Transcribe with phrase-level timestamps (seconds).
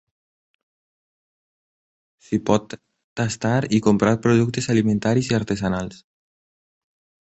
[2.27, 2.77] S'hi pot
[3.23, 6.07] tastar i comprar productes alimentaris i artesanals.